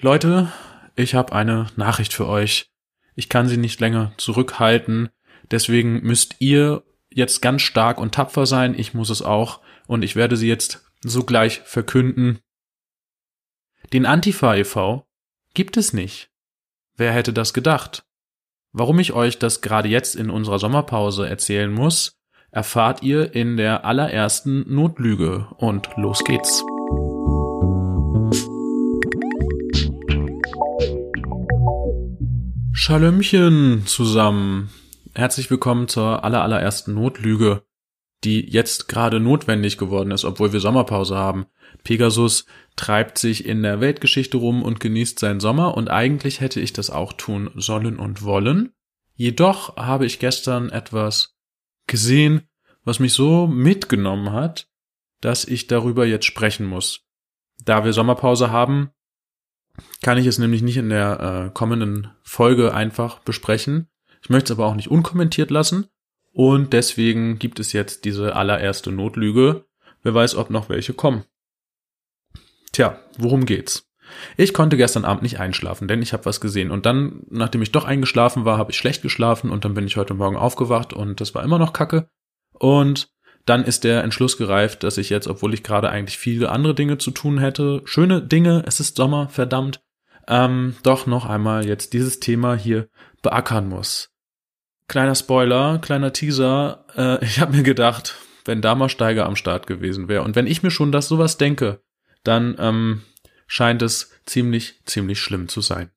[0.00, 0.52] Leute,
[0.94, 2.70] ich habe eine Nachricht für euch.
[3.14, 5.08] Ich kann sie nicht länger zurückhalten,
[5.50, 10.14] deswegen müsst ihr jetzt ganz stark und tapfer sein, ich muss es auch, und ich
[10.14, 12.40] werde sie jetzt sogleich verkünden.
[13.94, 15.06] Den Antifa e.V.
[15.54, 16.30] gibt es nicht.
[16.96, 18.04] Wer hätte das gedacht?
[18.72, 22.18] Warum ich euch das gerade jetzt in unserer Sommerpause erzählen muss,
[22.50, 26.62] erfahrt ihr in der allerersten Notlüge und los geht's.
[32.86, 34.70] Schalömchen zusammen.
[35.12, 37.64] Herzlich willkommen zur allerallerersten Notlüge,
[38.22, 41.46] die jetzt gerade notwendig geworden ist, obwohl wir Sommerpause haben.
[41.82, 46.72] Pegasus treibt sich in der Weltgeschichte rum und genießt seinen Sommer und eigentlich hätte ich
[46.72, 48.72] das auch tun sollen und wollen.
[49.14, 51.36] Jedoch habe ich gestern etwas
[51.88, 52.42] gesehen,
[52.84, 54.68] was mich so mitgenommen hat,
[55.20, 57.04] dass ich darüber jetzt sprechen muss.
[57.64, 58.92] Da wir Sommerpause haben,
[60.02, 63.88] kann ich es nämlich nicht in der äh, kommenden Folge einfach besprechen.
[64.22, 65.86] Ich möchte es aber auch nicht unkommentiert lassen.
[66.32, 69.64] Und deswegen gibt es jetzt diese allererste Notlüge.
[70.02, 71.24] Wer weiß, ob noch welche kommen.
[72.72, 73.86] Tja, worum geht's?
[74.36, 76.70] Ich konnte gestern Abend nicht einschlafen, denn ich habe was gesehen.
[76.70, 79.96] Und dann, nachdem ich doch eingeschlafen war, habe ich schlecht geschlafen und dann bin ich
[79.96, 82.08] heute Morgen aufgewacht und das war immer noch Kacke.
[82.52, 83.08] Und
[83.46, 86.98] dann ist der Entschluss gereift, dass ich jetzt, obwohl ich gerade eigentlich viele andere Dinge
[86.98, 89.80] zu tun hätte, schöne Dinge, es ist Sommer, verdammt,
[90.28, 92.88] ähm, doch noch einmal jetzt dieses Thema hier
[93.22, 94.10] beackern muss.
[94.88, 99.66] Kleiner Spoiler, kleiner Teaser, äh, ich habe mir gedacht, wenn da mal Steiger am Start
[99.66, 101.80] gewesen wäre und wenn ich mir schon das sowas denke,
[102.24, 103.02] dann ähm,
[103.46, 105.90] scheint es ziemlich, ziemlich schlimm zu sein.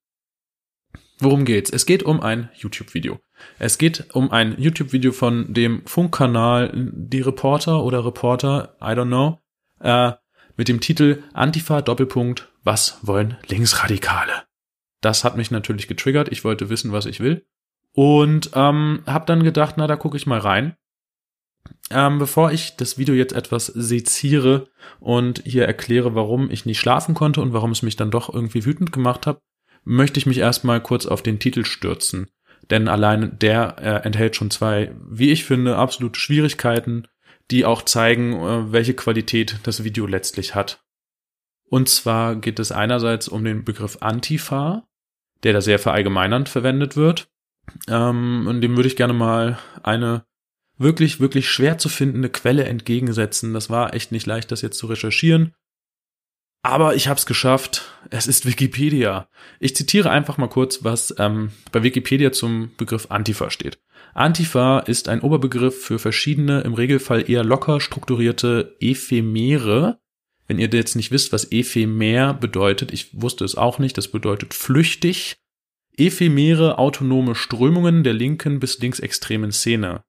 [1.21, 1.69] Worum geht's?
[1.69, 3.19] Es geht um ein YouTube-Video.
[3.57, 9.39] Es geht um ein YouTube-Video von dem Funkkanal Die Reporter oder Reporter, I don't know,
[9.81, 10.13] äh,
[10.55, 14.43] mit dem Titel Antifa Doppelpunkt, was wollen Linksradikale?
[15.01, 16.29] Das hat mich natürlich getriggert.
[16.31, 17.45] Ich wollte wissen, was ich will.
[17.93, 20.75] Und ähm, habe dann gedacht, na, da gucke ich mal rein.
[21.91, 24.67] Ähm, bevor ich das Video jetzt etwas seziere
[24.99, 28.65] und hier erkläre, warum ich nicht schlafen konnte und warum es mich dann doch irgendwie
[28.65, 29.39] wütend gemacht hat,
[29.89, 32.27] möchte ich mich erstmal kurz auf den Titel stürzen
[32.69, 37.07] denn allein der äh, enthält schon zwei, wie ich finde, absolute Schwierigkeiten,
[37.51, 40.83] die auch zeigen, äh, welche Qualität das Video letztlich hat.
[41.65, 44.87] Und zwar geht es einerseits um den Begriff Antifa,
[45.43, 47.29] der da sehr verallgemeinernd verwendet wird.
[47.87, 50.25] Ähm, und dem würde ich gerne mal eine
[50.77, 53.53] wirklich, wirklich schwer zu findende Quelle entgegensetzen.
[53.53, 55.53] Das war echt nicht leicht, das jetzt zu recherchieren.
[56.61, 57.91] Aber ich habe es geschafft.
[58.09, 59.29] Es ist Wikipedia.
[59.59, 63.79] Ich zitiere einfach mal kurz, was ähm, bei Wikipedia zum Begriff Antifa steht.
[64.13, 69.99] Antifa ist ein Oberbegriff für verschiedene, im Regelfall eher locker strukturierte Ephemere.
[70.47, 74.53] Wenn ihr jetzt nicht wisst, was Ephemer bedeutet, ich wusste es auch nicht, das bedeutet
[74.53, 75.37] flüchtig.
[75.95, 80.03] Ephemere autonome Strömungen der linken bis linksextremen Szene.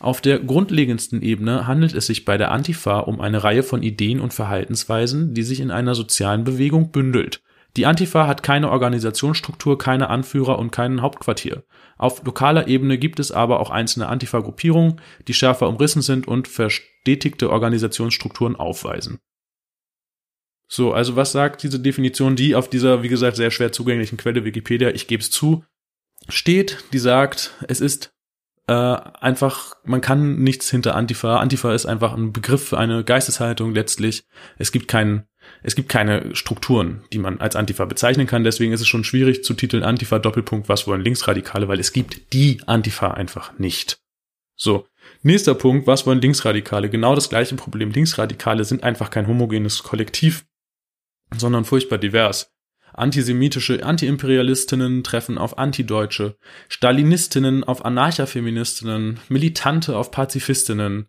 [0.00, 4.20] Auf der grundlegendsten Ebene handelt es sich bei der Antifa um eine Reihe von Ideen
[4.20, 7.42] und Verhaltensweisen, die sich in einer sozialen Bewegung bündelt.
[7.76, 11.64] Die Antifa hat keine Organisationsstruktur, keine Anführer und kein Hauptquartier.
[11.96, 17.50] Auf lokaler Ebene gibt es aber auch einzelne Antifa-Gruppierungen, die schärfer umrissen sind und verstetigte
[17.50, 19.18] Organisationsstrukturen aufweisen.
[20.68, 24.44] So, also was sagt diese Definition, die auf dieser, wie gesagt, sehr schwer zugänglichen Quelle
[24.44, 25.64] Wikipedia, ich gebe es zu,
[26.28, 28.13] steht, die sagt, es ist
[28.66, 31.38] äh, einfach, man kann nichts hinter Antifa.
[31.38, 34.24] Antifa ist einfach ein Begriff für eine Geisteshaltung letztlich.
[34.58, 35.24] Es gibt keinen,
[35.62, 38.44] es gibt keine Strukturen, die man als Antifa bezeichnen kann.
[38.44, 42.32] Deswegen ist es schon schwierig zu titeln Antifa Doppelpunkt, was wollen Linksradikale, weil es gibt
[42.32, 43.98] die Antifa einfach nicht.
[44.56, 44.86] So.
[45.22, 46.88] Nächster Punkt, was wollen Linksradikale?
[46.88, 47.90] Genau das gleiche Problem.
[47.90, 50.46] Linksradikale sind einfach kein homogenes Kollektiv,
[51.36, 52.53] sondern furchtbar divers.
[52.94, 56.36] Antisemitische Antiimperialistinnen treffen auf Antideutsche,
[56.68, 61.06] Stalinistinnen auf Anarchafeministinnen, Militante auf Pazifistinnen.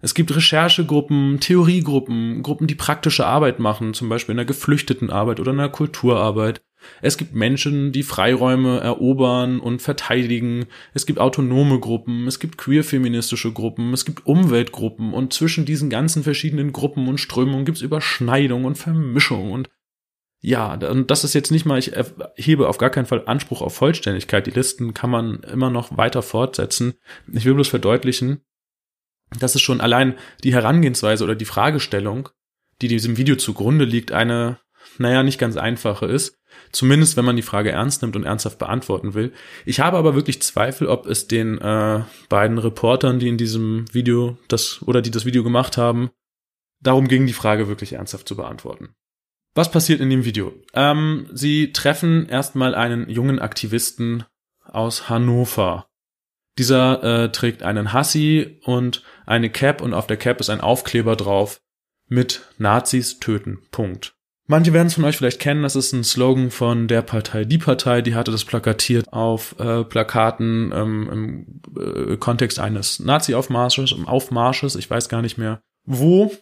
[0.00, 5.52] Es gibt Recherchegruppen, Theoriegruppen, Gruppen, die praktische Arbeit machen, zum Beispiel in der Geflüchtetenarbeit oder
[5.52, 6.60] in der Kulturarbeit.
[7.00, 10.66] Es gibt Menschen, die Freiräume erobern und verteidigen.
[10.92, 16.24] Es gibt autonome Gruppen, es gibt queer-feministische Gruppen, es gibt Umweltgruppen und zwischen diesen ganzen
[16.24, 19.70] verschiedenen Gruppen und Strömungen gibt es Überschneidung und Vermischung und
[20.44, 21.92] ja, und das ist jetzt nicht mal, ich
[22.34, 24.44] hebe auf gar keinen Fall Anspruch auf Vollständigkeit.
[24.44, 26.94] Die Listen kann man immer noch weiter fortsetzen.
[27.32, 28.44] Ich will bloß verdeutlichen,
[29.38, 32.28] dass es schon allein die Herangehensweise oder die Fragestellung,
[32.80, 34.58] die diesem Video zugrunde liegt, eine,
[34.98, 36.40] naja, nicht ganz einfache ist.
[36.72, 39.32] Zumindest, wenn man die Frage ernst nimmt und ernsthaft beantworten will.
[39.64, 44.36] Ich habe aber wirklich Zweifel, ob es den äh, beiden Reportern, die in diesem Video
[44.48, 46.10] das oder die das Video gemacht haben,
[46.80, 48.96] darum ging, die Frage wirklich ernsthaft zu beantworten.
[49.54, 50.52] Was passiert in dem Video?
[50.72, 54.24] Ähm, sie treffen erstmal einen jungen Aktivisten
[54.64, 55.86] aus Hannover.
[56.58, 61.16] Dieser äh, trägt einen Hassi und eine Cap und auf der Cap ist ein Aufkleber
[61.16, 61.60] drauf
[62.08, 63.58] mit Nazis töten.
[63.70, 64.14] Punkt.
[64.46, 67.58] Manche werden es von euch vielleicht kennen, das ist ein Slogan von der Partei Die
[67.58, 71.08] Partei, die hatte das plakatiert auf äh, Plakaten ähm,
[71.74, 76.32] im äh, Kontext eines Nazi-Aufmarsches, Aufmarsches, ich weiß gar nicht mehr wo.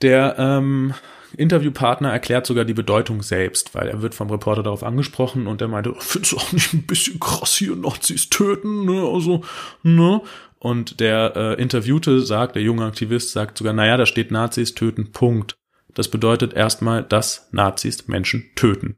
[0.00, 0.94] Der ähm,
[1.36, 5.68] Interviewpartner erklärt sogar die Bedeutung selbst, weil er wird vom Reporter darauf angesprochen und er
[5.68, 9.42] meinte, findest du auch nicht ein bisschen krass hier Nazis töten, ne, also,
[9.82, 10.20] ne?
[10.58, 15.10] Und der äh, Interviewte sagt, der junge Aktivist sagt sogar, naja, da steht Nazis töten,
[15.10, 15.56] Punkt.
[15.92, 18.96] Das bedeutet erstmal, dass Nazis Menschen töten.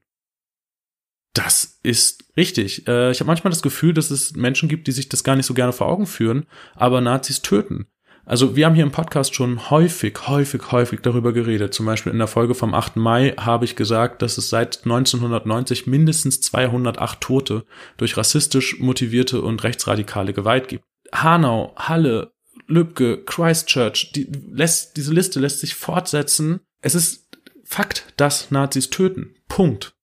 [1.33, 2.87] Das ist richtig.
[2.87, 5.47] Äh, ich habe manchmal das Gefühl, dass es Menschen gibt, die sich das gar nicht
[5.47, 7.87] so gerne vor Augen führen, aber Nazis töten.
[8.27, 11.75] Also wir haben hier im Podcast schon häufig, häufig, häufig darüber geredet.
[11.75, 12.97] Zum Beispiel in der Folge vom 8.
[12.97, 17.65] Mai habe ich gesagt, dass es seit 1990 mindestens 208 Tote
[17.99, 20.85] durch rassistisch motivierte und rechtsradikale Gewalt gibt.
[21.13, 22.33] Hanau, Halle,
[22.67, 26.61] Lübcke, Christchurch, die lässt, diese Liste lässt sich fortsetzen.
[26.81, 27.25] Es ist
[27.65, 29.37] Fakt, dass Nazis töten.
[29.49, 29.95] Punkt.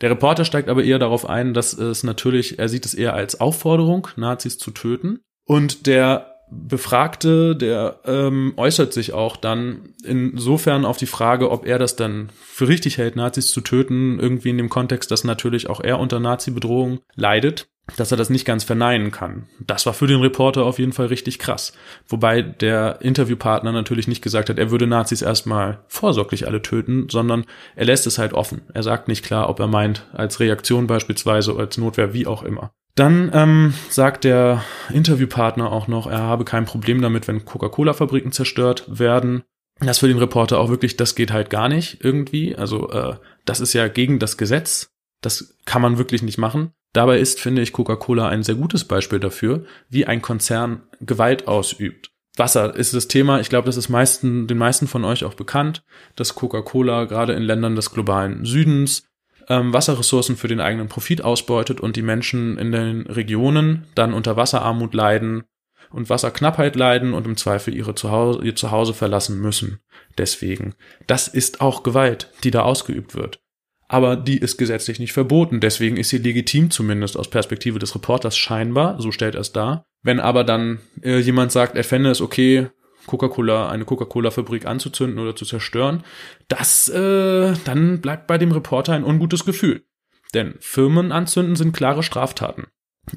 [0.00, 3.40] Der Reporter steigt aber eher darauf ein, dass es natürlich, er sieht es eher als
[3.40, 5.20] Aufforderung, Nazis zu töten.
[5.44, 11.78] Und der Befragte, der ähm, äußert sich auch dann insofern auf die Frage, ob er
[11.78, 15.80] das dann für richtig hält, Nazis zu töten, irgendwie in dem Kontext, dass natürlich auch
[15.80, 19.46] er unter Nazi-Bedrohung leidet, dass er das nicht ganz verneinen kann.
[19.60, 21.74] Das war für den Reporter auf jeden Fall richtig krass.
[22.08, 27.44] Wobei der Interviewpartner natürlich nicht gesagt hat, er würde Nazis erstmal vorsorglich alle töten, sondern
[27.76, 28.62] er lässt es halt offen.
[28.72, 32.72] Er sagt nicht klar, ob er meint, als Reaktion beispielsweise, als Notwehr, wie auch immer.
[32.94, 38.84] Dann ähm, sagt der Interviewpartner auch noch, er habe kein Problem damit, wenn Coca-Cola-Fabriken zerstört
[38.86, 39.42] werden.
[39.80, 42.54] Das für den Reporter auch wirklich, das geht halt gar nicht irgendwie.
[42.54, 44.90] Also äh, das ist ja gegen das Gesetz.
[45.20, 46.72] Das kann man wirklich nicht machen.
[46.94, 52.12] Dabei ist, finde ich, Coca-Cola ein sehr gutes Beispiel dafür, wie ein Konzern Gewalt ausübt.
[52.36, 53.40] Wasser ist das Thema.
[53.40, 55.82] Ich glaube, das ist meisten, den meisten von euch auch bekannt,
[56.16, 59.08] dass Coca-Cola gerade in Ländern des globalen Südens
[59.48, 64.36] ähm, Wasserressourcen für den eigenen Profit ausbeutet und die Menschen in den Regionen dann unter
[64.36, 65.44] Wasserarmut leiden
[65.90, 69.80] und Wasserknappheit leiden und im Zweifel ihre Zuhause, ihr Zuhause verlassen müssen.
[70.16, 70.74] Deswegen.
[71.06, 73.43] Das ist auch Gewalt, die da ausgeübt wird.
[73.88, 75.60] Aber die ist gesetzlich nicht verboten.
[75.60, 79.00] Deswegen ist sie legitim, zumindest aus Perspektive des Reporters scheinbar.
[79.00, 79.84] So stellt er es dar.
[80.02, 82.68] Wenn aber dann äh, jemand sagt, er fände es okay,
[83.06, 86.04] Coca-Cola, eine Coca-Cola-Fabrik anzuzünden oder zu zerstören,
[86.48, 89.84] das, äh, dann bleibt bei dem Reporter ein ungutes Gefühl.
[90.32, 92.66] Denn Firmen anzünden sind klare Straftaten.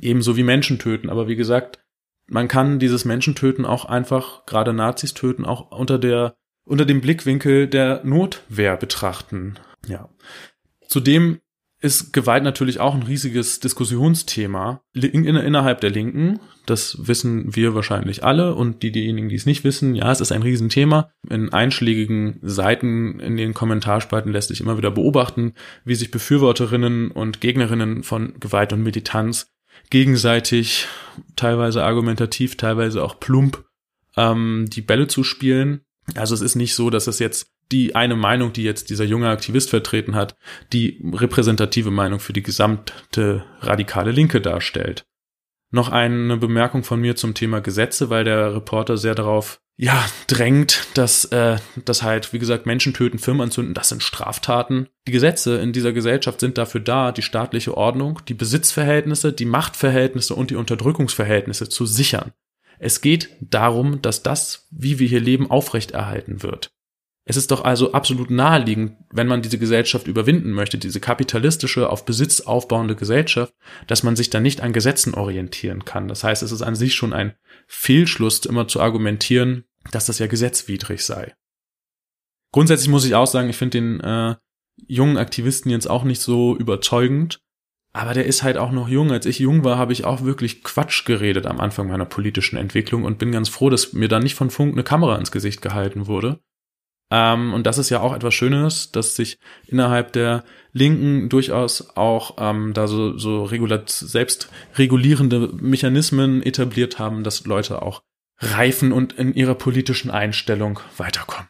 [0.01, 1.09] Ebenso wie Menschen töten.
[1.09, 1.79] Aber wie gesagt,
[2.27, 6.35] man kann dieses Menschentöten auch einfach, gerade Nazis töten, auch unter der,
[6.65, 9.55] unter dem Blickwinkel der Notwehr betrachten.
[9.87, 10.09] Ja.
[10.87, 11.39] Zudem
[11.79, 16.39] ist Gewalt natürlich auch ein riesiges Diskussionsthema innerhalb der Linken.
[16.65, 20.31] Das wissen wir wahrscheinlich alle und die, diejenigen, die es nicht wissen, ja, es ist
[20.31, 21.11] ein Riesenthema.
[21.29, 25.53] In einschlägigen Seiten in den Kommentarspalten lässt sich immer wieder beobachten,
[25.85, 29.51] wie sich Befürworterinnen und Gegnerinnen von Gewalt und Militanz
[29.91, 30.87] gegenseitig,
[31.35, 33.63] teilweise argumentativ, teilweise auch plump,
[34.15, 35.81] ähm, die Bälle zu spielen.
[36.15, 39.29] Also es ist nicht so, dass es jetzt die eine Meinung, die jetzt dieser junge
[39.29, 40.35] Aktivist vertreten hat,
[40.73, 45.05] die repräsentative Meinung für die gesamte radikale Linke darstellt.
[45.69, 50.87] Noch eine Bemerkung von mir zum Thema Gesetze, weil der Reporter sehr darauf ja drängt,
[50.95, 54.87] dass äh, das halt wie gesagt Menschen töten, Firmen anzünden, das sind Straftaten.
[55.07, 60.35] Die Gesetze in dieser Gesellschaft sind dafür da, die staatliche Ordnung, die Besitzverhältnisse, die Machtverhältnisse
[60.35, 62.31] und die Unterdrückungsverhältnisse zu sichern.
[62.79, 66.71] Es geht darum, dass das, wie wir hier leben, aufrechterhalten wird.
[67.29, 72.05] Es ist doch also absolut naheliegend, wenn man diese Gesellschaft überwinden möchte, diese kapitalistische, auf
[72.05, 73.53] Besitz aufbauende Gesellschaft,
[73.85, 76.07] dass man sich dann nicht an Gesetzen orientieren kann.
[76.07, 77.33] Das heißt, es ist an sich schon ein
[77.67, 81.35] Fehlschluss, immer zu argumentieren, dass das ja gesetzwidrig sei.
[82.53, 84.35] Grundsätzlich muss ich auch sagen, ich finde den äh,
[84.87, 87.41] jungen Aktivisten jetzt auch nicht so überzeugend,
[87.91, 89.11] aber der ist halt auch noch jung.
[89.11, 93.03] Als ich jung war, habe ich auch wirklich Quatsch geredet am Anfang meiner politischen Entwicklung
[93.03, 96.07] und bin ganz froh, dass mir da nicht von Funk eine Kamera ins Gesicht gehalten
[96.07, 96.39] wurde.
[97.09, 102.35] Ähm, und das ist ja auch etwas Schönes, dass sich innerhalb der Linken durchaus auch
[102.37, 108.03] ähm, da so, so regulat, selbst regulierende Mechanismen etabliert haben, dass Leute auch
[108.39, 111.49] reifen und in ihrer politischen Einstellung weiterkommen.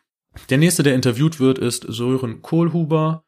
[0.49, 3.23] Der nächste, der interviewt wird, ist Sören Kohlhuber.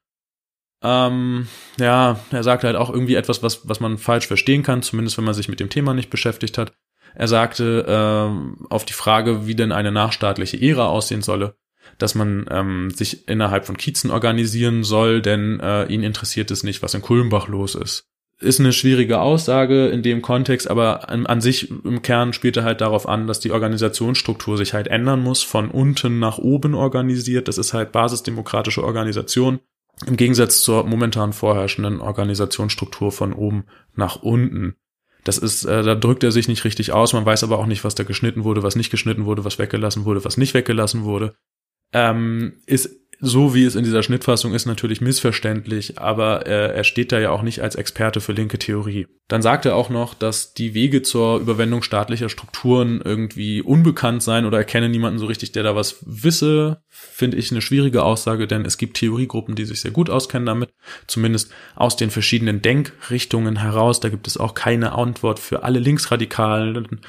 [0.82, 5.18] Ähm, ja, er sagt halt auch irgendwie etwas, was, was man falsch verstehen kann, zumindest
[5.18, 6.74] wenn man sich mit dem Thema nicht beschäftigt hat.
[7.16, 11.56] Er sagte ähm, auf die Frage, wie denn eine nachstaatliche Ära aussehen solle,
[12.00, 16.82] dass man ähm, sich innerhalb von Kiezen organisieren soll, denn äh, ihn interessiert es nicht,
[16.82, 18.06] was in Kulmbach los ist.
[18.40, 22.64] Ist eine schwierige Aussage in dem Kontext, aber an, an sich im Kern spielt er
[22.64, 27.50] halt darauf an, dass die Organisationsstruktur sich halt ändern muss, von unten nach oben organisiert.
[27.50, 29.60] Das ist halt basisdemokratische Organisation
[30.08, 33.66] im Gegensatz zur momentan vorherrschenden Organisationsstruktur von oben
[33.96, 34.76] nach unten.
[35.26, 37.12] Das ist, äh, da drückt er sich nicht richtig aus.
[37.12, 40.06] Man weiß aber auch nicht, was da geschnitten wurde, was nicht geschnitten wurde, was weggelassen
[40.06, 41.36] wurde, was nicht weggelassen wurde.
[41.94, 47.12] Ähm, ist so wie es in dieser Schnittfassung ist, natürlich missverständlich, aber äh, er steht
[47.12, 49.08] da ja auch nicht als Experte für linke Theorie.
[49.28, 54.46] Dann sagt er auch noch, dass die Wege zur Überwindung staatlicher Strukturen irgendwie unbekannt seien
[54.46, 56.82] oder er kenne niemanden so richtig, der da was wisse.
[56.88, 60.70] Finde ich eine schwierige Aussage, denn es gibt Theoriegruppen, die sich sehr gut auskennen damit,
[61.06, 64.00] zumindest aus den verschiedenen Denkrichtungen heraus.
[64.00, 67.02] Da gibt es auch keine Antwort für alle Linksradikalen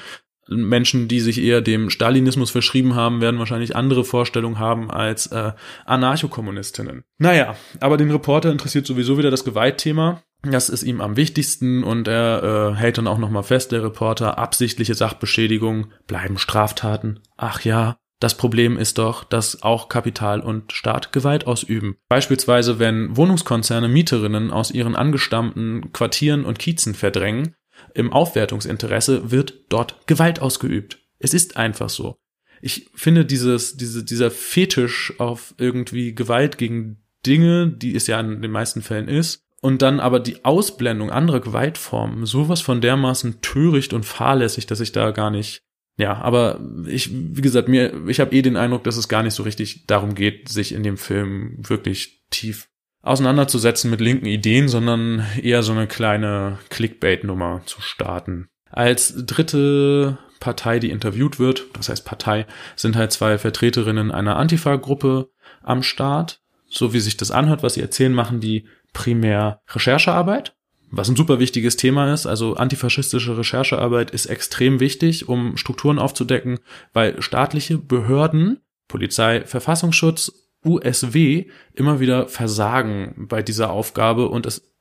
[0.51, 5.53] Menschen, die sich eher dem Stalinismus verschrieben haben, werden wahrscheinlich andere Vorstellungen haben als äh,
[5.85, 7.03] Anarchokommunistinnen.
[7.17, 10.21] Naja, aber den Reporter interessiert sowieso wieder das Gewaltthema.
[10.43, 14.39] Das ist ihm am wichtigsten und er äh, hält dann auch nochmal fest, der Reporter,
[14.39, 17.19] absichtliche Sachbeschädigung bleiben Straftaten.
[17.37, 21.97] Ach ja, das Problem ist doch, dass auch Kapital und Staat Gewalt ausüben.
[22.07, 27.55] Beispielsweise, wenn Wohnungskonzerne Mieterinnen aus ihren angestammten Quartieren und Kiezen verdrängen,
[27.93, 30.99] im Aufwertungsinteresse wird dort Gewalt ausgeübt.
[31.19, 32.17] Es ist einfach so.
[32.61, 38.41] Ich finde dieses, diese, dieser Fetisch auf irgendwie Gewalt gegen Dinge, die es ja in
[38.41, 43.93] den meisten Fällen ist, und dann aber die Ausblendung anderer Gewaltformen, sowas von dermaßen töricht
[43.93, 45.61] und fahrlässig, dass ich da gar nicht,
[45.97, 49.35] ja, aber ich, wie gesagt, mir, ich habe eh den Eindruck, dass es gar nicht
[49.35, 52.70] so richtig darum geht, sich in dem Film wirklich tief
[53.01, 58.49] auseinanderzusetzen mit linken Ideen, sondern eher so eine kleine Clickbait-Nummer zu starten.
[58.69, 65.29] Als dritte Partei, die interviewt wird, das heißt Partei, sind halt zwei Vertreterinnen einer Antifa-Gruppe
[65.61, 66.41] am Start.
[66.67, 70.55] So wie sich das anhört, was sie erzählen, machen die primär Recherchearbeit,
[70.89, 72.25] was ein super wichtiges Thema ist.
[72.25, 76.59] Also antifaschistische Recherchearbeit ist extrem wichtig, um Strukturen aufzudecken,
[76.93, 84.71] weil staatliche Behörden, Polizei, Verfassungsschutz USW immer wieder versagen bei dieser Aufgabe und es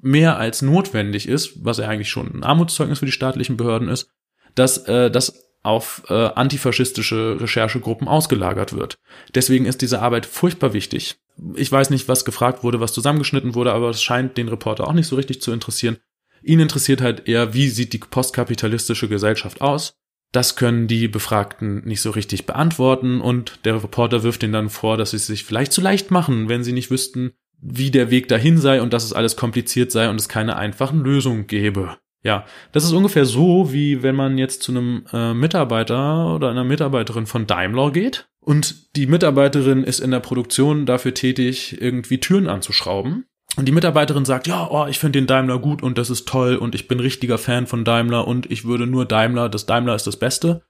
[0.00, 4.10] mehr als notwendig ist, was ja eigentlich schon ein Armutszeugnis für die staatlichen Behörden ist,
[4.54, 8.98] dass äh, das auf äh, antifaschistische Recherchegruppen ausgelagert wird.
[9.34, 11.16] Deswegen ist diese Arbeit furchtbar wichtig.
[11.56, 14.92] Ich weiß nicht, was gefragt wurde, was zusammengeschnitten wurde, aber es scheint den Reporter auch
[14.92, 15.98] nicht so richtig zu interessieren.
[16.42, 19.98] Ihn interessiert halt eher, wie sieht die postkapitalistische Gesellschaft aus?
[20.36, 24.98] Das können die Befragten nicht so richtig beantworten und der Reporter wirft ihnen dann vor,
[24.98, 28.28] dass sie es sich vielleicht zu leicht machen, wenn sie nicht wüssten, wie der Weg
[28.28, 31.96] dahin sei und dass es alles kompliziert sei und es keine einfachen Lösungen gäbe.
[32.22, 36.64] Ja, das ist ungefähr so, wie wenn man jetzt zu einem äh, Mitarbeiter oder einer
[36.64, 42.46] Mitarbeiterin von Daimler geht und die Mitarbeiterin ist in der Produktion dafür tätig, irgendwie Türen
[42.46, 43.24] anzuschrauben
[43.56, 46.56] und die Mitarbeiterin sagt, ja, oh, ich finde den Daimler gut und das ist toll
[46.56, 50.06] und ich bin richtiger Fan von Daimler und ich würde nur Daimler, das Daimler ist
[50.06, 50.62] das Beste.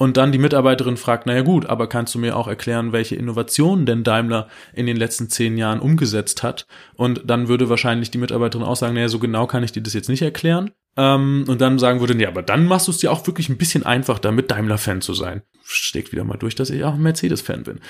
[0.00, 3.84] Und dann die Mitarbeiterin fragt, naja gut, aber kannst du mir auch erklären, welche Innovationen
[3.84, 6.66] denn Daimler in den letzten zehn Jahren umgesetzt hat?
[6.94, 9.94] Und dann würde wahrscheinlich die Mitarbeiterin auch sagen, naja, so genau kann ich dir das
[9.94, 10.70] jetzt nicht erklären.
[10.96, 13.58] Ähm, und dann sagen würde, nee, aber dann machst du es dir auch wirklich ein
[13.58, 15.42] bisschen einfach, damit Daimler-Fan zu sein.
[15.64, 17.80] Steckt wieder mal durch, dass ich auch ein Mercedes-Fan bin.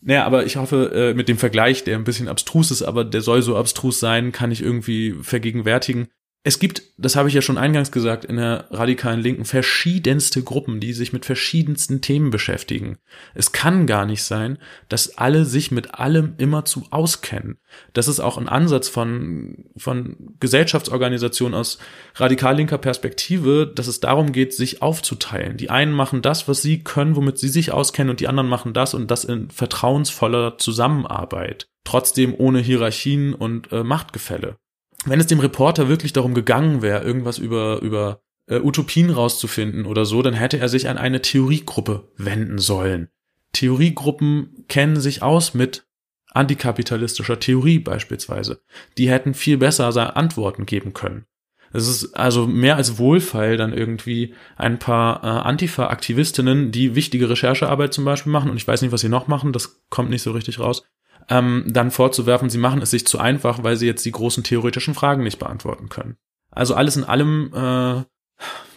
[0.00, 3.20] Naja, aber ich hoffe, äh, mit dem Vergleich, der ein bisschen abstrus ist, aber der
[3.20, 6.08] soll so abstrus sein, kann ich irgendwie vergegenwärtigen.
[6.44, 10.78] Es gibt, das habe ich ja schon eingangs gesagt, in der radikalen Linken verschiedenste Gruppen,
[10.78, 12.96] die sich mit verschiedensten Themen beschäftigen.
[13.34, 14.56] Es kann gar nicht sein,
[14.88, 17.58] dass alle sich mit allem immerzu auskennen.
[17.92, 21.78] Das ist auch ein Ansatz von, von Gesellschaftsorganisationen aus
[22.14, 25.56] radikal linker Perspektive, dass es darum geht, sich aufzuteilen.
[25.56, 28.72] Die einen machen das, was sie können, womit sie sich auskennen, und die anderen machen
[28.72, 31.68] das und das in vertrauensvoller Zusammenarbeit.
[31.82, 34.56] Trotzdem ohne Hierarchien und äh, Machtgefälle
[35.04, 40.04] wenn es dem Reporter wirklich darum gegangen wäre, irgendwas über, über äh, Utopien rauszufinden oder
[40.04, 43.08] so, dann hätte er sich an eine Theoriegruppe wenden sollen.
[43.52, 45.86] Theoriegruppen kennen sich aus mit
[46.32, 48.60] antikapitalistischer Theorie beispielsweise.
[48.98, 51.24] Die hätten viel besser Antworten geben können.
[51.72, 57.92] Es ist also mehr als wohlfeil, dann irgendwie ein paar äh, Antifa-Aktivistinnen, die wichtige Recherchearbeit
[57.92, 60.32] zum Beispiel machen, und ich weiß nicht, was sie noch machen, das kommt nicht so
[60.32, 60.84] richtig raus,
[61.28, 64.94] ähm, dann vorzuwerfen, sie machen es sich zu einfach, weil sie jetzt die großen theoretischen
[64.94, 66.16] Fragen nicht beantworten können.
[66.50, 67.98] Also alles in allem äh,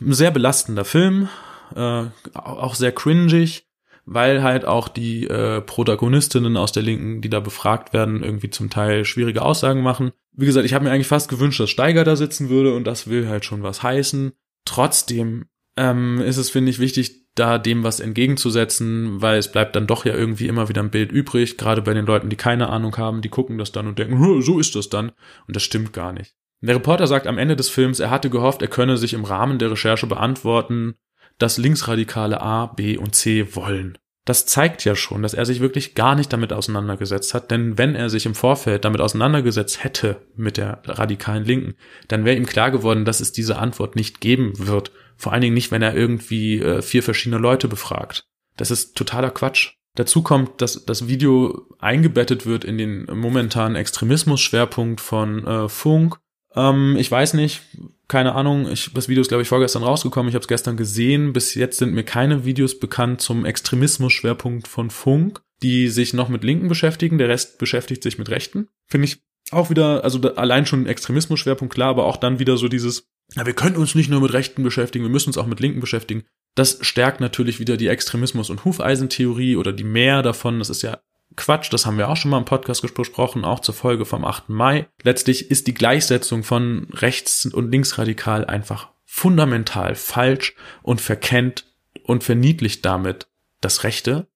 [0.01, 1.29] ein sehr belastender Film,
[1.75, 2.03] äh,
[2.34, 3.67] auch sehr cringig,
[4.05, 8.70] weil halt auch die äh, Protagonistinnen aus der Linken, die da befragt werden, irgendwie zum
[8.70, 10.12] Teil schwierige Aussagen machen.
[10.34, 13.08] Wie gesagt, ich habe mir eigentlich fast gewünscht, dass Steiger da sitzen würde und das
[13.08, 14.34] will halt schon was heißen.
[14.65, 15.46] Trotzdem
[15.77, 20.05] ähm, ist es, finde ich, wichtig, da dem was entgegenzusetzen, weil es bleibt dann doch
[20.05, 23.21] ja irgendwie immer wieder ein Bild übrig, gerade bei den Leuten, die keine Ahnung haben,
[23.21, 25.11] die gucken das dann und denken, so ist das dann.
[25.47, 26.35] Und das stimmt gar nicht.
[26.61, 29.57] Der Reporter sagt am Ende des Films, er hatte gehofft, er könne sich im Rahmen
[29.57, 30.95] der Recherche beantworten,
[31.38, 33.97] dass Linksradikale A, B und C wollen.
[34.25, 37.95] Das zeigt ja schon, dass er sich wirklich gar nicht damit auseinandergesetzt hat, denn wenn
[37.95, 41.73] er sich im Vorfeld damit auseinandergesetzt hätte mit der radikalen Linken,
[42.07, 44.91] dann wäre ihm klar geworden, dass es diese Antwort nicht geben wird.
[45.17, 48.25] Vor allen Dingen nicht, wenn er irgendwie äh, vier verschiedene Leute befragt.
[48.57, 49.73] Das ist totaler Quatsch.
[49.95, 56.17] Dazu kommt, dass das Video eingebettet wird in den momentanen Extremismus-Schwerpunkt von äh, Funk.
[56.55, 57.62] Ähm, ich weiß nicht,
[58.08, 61.34] keine Ahnung, ich, das Video ist, glaube ich, vorgestern rausgekommen, ich habe es gestern gesehen.
[61.34, 66.43] Bis jetzt sind mir keine Videos bekannt zum Extremismus-Schwerpunkt von Funk, die sich noch mit
[66.43, 68.67] Linken beschäftigen, der Rest beschäftigt sich mit Rechten.
[68.88, 72.67] Finde ich auch wieder, also da, allein schon Extremismus-Schwerpunkt, klar, aber auch dann wieder so
[72.67, 75.60] dieses, ja, wir können uns nicht nur mit Rechten beschäftigen, wir müssen uns auch mit
[75.60, 76.24] Linken beschäftigen.
[76.55, 80.60] Das stärkt natürlich wieder die Extremismus- und Hufeisentheorie oder die mehr davon.
[80.60, 81.00] Das ist ja
[81.35, 84.50] Quatsch, das haben wir auch schon mal im Podcast besprochen, auch zur Folge vom 8.
[84.50, 84.88] Mai.
[85.03, 91.65] Letztlich ist die Gleichsetzung von rechts- und linksradikal einfach fundamental falsch und verkennt
[92.03, 93.27] und verniedlicht damit
[93.59, 94.27] das Rechte.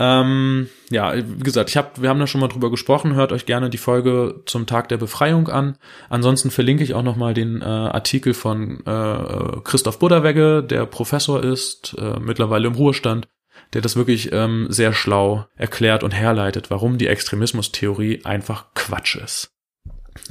[0.00, 3.14] Ähm, ja, wie gesagt, ich hab, wir haben da schon mal drüber gesprochen.
[3.14, 5.76] Hört euch gerne die Folge zum Tag der Befreiung an.
[6.08, 11.44] Ansonsten verlinke ich auch noch mal den äh, Artikel von äh, Christoph Budderwegge, der Professor
[11.44, 13.28] ist, äh, mittlerweile im Ruhestand,
[13.72, 19.52] der das wirklich ähm, sehr schlau erklärt und herleitet, warum die Extremismustheorie einfach Quatsch ist.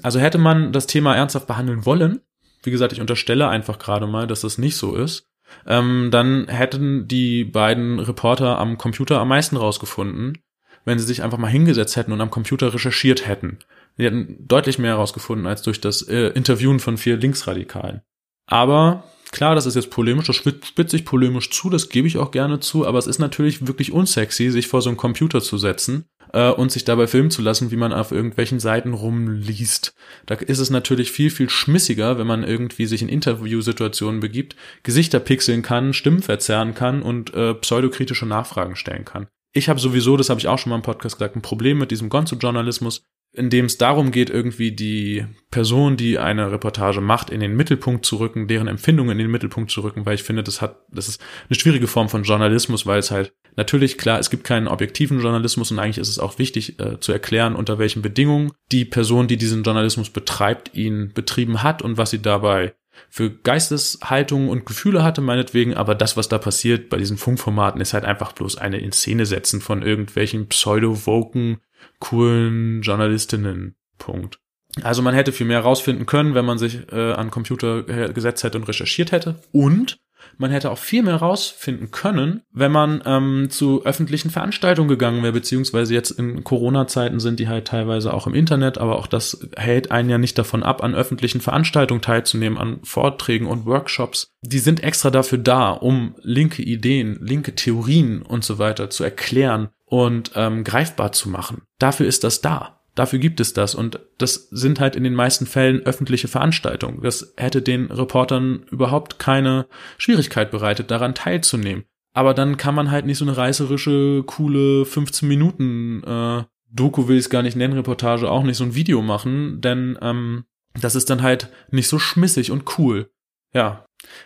[0.03, 2.22] Also hätte man das Thema ernsthaft behandeln wollen,
[2.63, 5.27] wie gesagt, ich unterstelle einfach gerade mal, dass das nicht so ist,
[5.65, 10.38] ähm, dann hätten die beiden Reporter am Computer am meisten rausgefunden,
[10.86, 13.60] wenn sie sich einfach mal hingesetzt hätten und am Computer recherchiert hätten.
[13.98, 18.01] Die hätten deutlich mehr herausgefunden als durch das äh, Interviewen von vier Linksradikalen.
[18.46, 22.31] Aber Klar, das ist jetzt polemisch, das spitzt sich polemisch zu, das gebe ich auch
[22.31, 26.05] gerne zu, aber es ist natürlich wirklich unsexy, sich vor so einen Computer zu setzen
[26.33, 29.93] äh, und sich dabei filmen zu lassen, wie man auf irgendwelchen Seiten rumliest.
[30.25, 35.19] Da ist es natürlich viel, viel schmissiger, wenn man irgendwie sich in Interviewsituationen begibt, Gesichter
[35.19, 39.27] pixeln kann, Stimmen verzerren kann und äh, pseudokritische Nachfragen stellen kann.
[39.53, 41.92] Ich habe sowieso, das habe ich auch schon mal im Podcast gesagt, ein Problem mit
[41.92, 47.39] diesem Gonzo-Journalismus in dem es darum geht, irgendwie die Person, die eine Reportage macht, in
[47.39, 50.61] den Mittelpunkt zu rücken, deren Empfindungen in den Mittelpunkt zu rücken, weil ich finde, das
[50.61, 54.44] hat, das ist eine schwierige Form von Journalismus, weil es halt natürlich klar, es gibt
[54.44, 58.51] keinen objektiven Journalismus und eigentlich ist es auch wichtig äh, zu erklären, unter welchen Bedingungen
[58.72, 62.74] die Person, die diesen Journalismus betreibt, ihn betrieben hat und was sie dabei
[63.09, 67.94] für Geisteshaltungen und Gefühle hatte, meinetwegen, aber das, was da passiert bei diesen Funkformaten, ist
[67.94, 71.59] halt einfach bloß eine in Szene setzen von irgendwelchen pseudo-woken
[72.00, 73.75] coolen Journalistinnen.
[73.98, 74.40] Punkt.
[74.83, 78.57] Also man hätte viel mehr rausfinden können, wenn man sich äh, an Computer gesetzt hätte
[78.57, 79.35] und recherchiert hätte.
[79.51, 80.00] Und
[80.38, 85.33] man hätte auch viel mehr rausfinden können, wenn man ähm, zu öffentlichen Veranstaltungen gegangen wäre,
[85.33, 89.92] beziehungsweise jetzt in Corona-Zeiten sind die halt teilweise auch im Internet, aber auch das hält
[89.92, 94.31] einen ja nicht davon ab, an öffentlichen Veranstaltungen teilzunehmen, an Vorträgen und Workshops.
[94.42, 99.70] Die sind extra dafür da, um linke Ideen, linke Theorien und so weiter zu erklären
[99.89, 101.63] und ähm, greifbar zu machen.
[101.79, 102.79] Dafür ist das da.
[102.95, 107.01] Dafür gibt es das und das sind halt in den meisten Fällen öffentliche Veranstaltungen.
[107.01, 111.85] Das hätte den Reportern überhaupt keine Schwierigkeit bereitet, daran teilzunehmen.
[112.13, 117.17] Aber dann kann man halt nicht so eine reißerische, coole 15 Minuten äh, Doku will
[117.17, 120.45] ich es gar nicht nennen, Reportage auch nicht so ein Video machen, denn ähm,
[120.79, 123.09] das ist dann halt nicht so schmissig und cool.
[123.53, 123.85] Ja.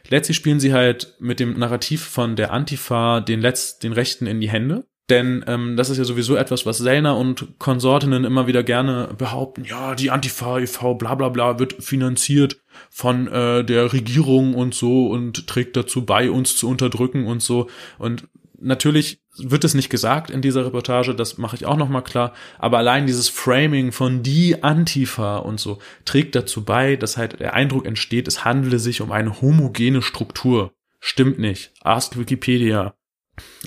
[0.09, 4.39] Letztlich spielen sie halt mit dem Narrativ von der Antifa den Letz den Rechten in
[4.39, 8.63] die Hände denn ähm, das ist ja sowieso etwas, was Sellner und Konsortinnen immer wieder
[8.63, 9.65] gerne behaupten.
[9.65, 10.95] Ja, die Antifa e.V.
[10.95, 16.31] bla bla bla wird finanziert von äh, der Regierung und so und trägt dazu bei,
[16.31, 17.69] uns zu unterdrücken und so.
[17.97, 22.33] Und natürlich wird es nicht gesagt in dieser Reportage, das mache ich auch nochmal klar,
[22.57, 27.53] aber allein dieses Framing von die Antifa und so trägt dazu bei, dass halt der
[27.53, 30.71] Eindruck entsteht, es handele sich um eine homogene Struktur.
[30.99, 31.73] Stimmt nicht.
[31.81, 32.95] Ask Wikipedia.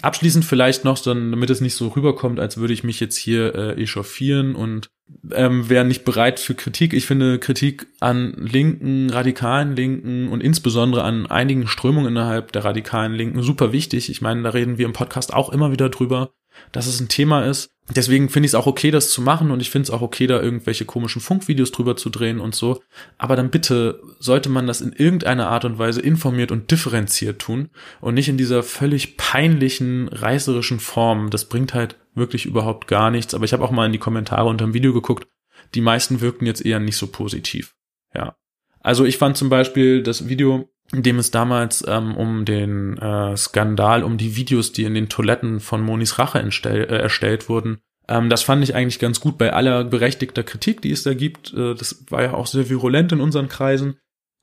[0.03, 3.83] Abschließend vielleicht noch, damit es nicht so rüberkommt, als würde ich mich jetzt hier äh,
[3.83, 4.91] echauffieren und
[5.33, 6.93] ähm, wäre nicht bereit für Kritik.
[6.93, 13.15] Ich finde Kritik an linken, radikalen Linken und insbesondere an einigen Strömungen innerhalb der radikalen
[13.15, 14.11] Linken super wichtig.
[14.11, 16.33] Ich meine, da reden wir im Podcast auch immer wieder drüber
[16.73, 17.71] dass es ein Thema ist.
[17.95, 20.27] Deswegen finde ich es auch okay, das zu machen und ich finde es auch okay,
[20.27, 22.83] da irgendwelche komischen Funkvideos drüber zu drehen und so.
[23.17, 27.71] Aber dann bitte sollte man das in irgendeiner Art und Weise informiert und differenziert tun
[28.01, 31.31] und nicht in dieser völlig peinlichen, reißerischen Form.
[31.31, 33.35] Das bringt halt wirklich überhaupt gar nichts.
[33.35, 35.29] Aber ich habe auch mal in die Kommentare unter dem Video geguckt.
[35.75, 37.75] Die meisten wirkten jetzt eher nicht so positiv.
[38.15, 38.37] Ja.
[38.81, 43.37] Also ich fand zum Beispiel das Video in dem es damals ähm, um den äh,
[43.37, 47.79] Skandal, um die Videos, die in den Toiletten von Monis Rache entstell, äh, erstellt wurden.
[48.09, 51.53] Ähm, das fand ich eigentlich ganz gut bei aller berechtigter Kritik, die es da gibt.
[51.53, 53.97] Äh, das war ja auch sehr virulent in unseren Kreisen.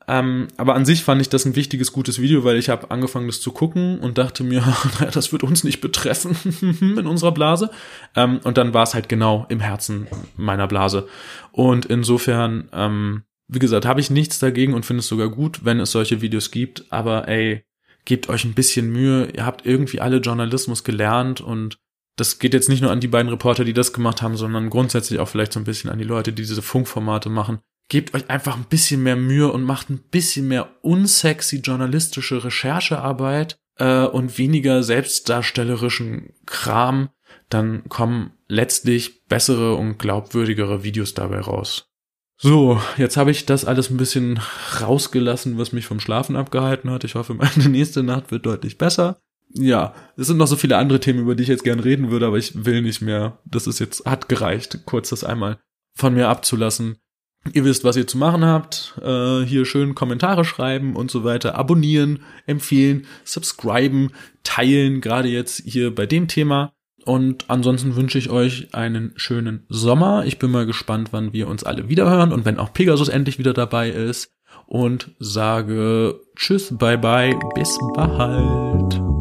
[0.08, 3.27] Ähm, aber an sich fand ich das ein wichtiges, gutes Video, weil ich habe angefangen,
[3.27, 4.62] das zu gucken und dachte mir,
[4.99, 6.36] naja, das wird uns nicht betreffen
[6.97, 7.69] in unserer Blase.
[8.15, 11.08] Ähm, und dann war es halt genau im Herzen meiner Blase.
[11.51, 15.79] Und insofern, ähm, wie gesagt, habe ich nichts dagegen und finde es sogar gut, wenn
[15.79, 16.85] es solche Videos gibt.
[16.91, 17.63] Aber ey,
[18.05, 19.29] gebt euch ein bisschen Mühe.
[19.35, 21.77] Ihr habt irgendwie alle Journalismus gelernt und
[22.15, 25.19] das geht jetzt nicht nur an die beiden Reporter, die das gemacht haben, sondern grundsätzlich
[25.19, 28.55] auch vielleicht so ein bisschen an die Leute, die diese Funkformate machen gebt euch einfach
[28.55, 34.83] ein bisschen mehr Mühe und macht ein bisschen mehr unsexy journalistische Recherchearbeit äh, und weniger
[34.83, 37.09] selbstdarstellerischen Kram,
[37.49, 41.92] dann kommen letztlich bessere und glaubwürdigere Videos dabei raus.
[42.43, 44.38] So, jetzt habe ich das alles ein bisschen
[44.82, 47.06] rausgelassen, was mich vom Schlafen abgehalten hat.
[47.06, 49.17] Ich hoffe, meine nächste Nacht wird deutlich besser.
[49.53, 52.27] Ja, es sind noch so viele andere Themen, über die ich jetzt gern reden würde,
[52.27, 53.39] aber ich will nicht mehr.
[53.45, 55.58] Das ist jetzt, hat gereicht, kurz das einmal
[55.95, 56.97] von mir abzulassen.
[57.53, 58.99] Ihr wisst, was ihr zu machen habt.
[59.01, 61.56] Äh, hier schön Kommentare schreiben und so weiter.
[61.56, 64.12] Abonnieren, empfehlen, subscriben,
[64.43, 66.73] teilen, gerade jetzt hier bei dem Thema.
[67.05, 70.25] Und ansonsten wünsche ich euch einen schönen Sommer.
[70.25, 73.53] Ich bin mal gespannt, wann wir uns alle wiederhören und wenn auch Pegasus endlich wieder
[73.53, 74.31] dabei ist.
[74.65, 79.12] Und sage Tschüss, bye bye, bis bald.